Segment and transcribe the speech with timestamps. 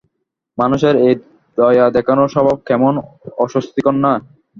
[0.57, 1.13] মানুষের এই
[1.57, 2.93] দয়া দেখানোর স্বভাব কেমন
[3.37, 4.13] অস্বস্তিকর না?